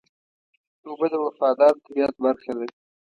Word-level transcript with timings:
اوبه 0.87 1.05
د 1.11 1.15
وفادار 1.25 1.73
طبیعت 1.83 2.13
برخه 2.23 2.51
ده. 2.57 2.67